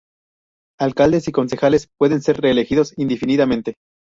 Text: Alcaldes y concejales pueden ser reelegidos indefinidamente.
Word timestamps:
Alcaldes 0.79 1.27
y 1.27 1.31
concejales 1.31 1.87
pueden 1.99 2.23
ser 2.23 2.41
reelegidos 2.41 2.95
indefinidamente. 2.97 3.75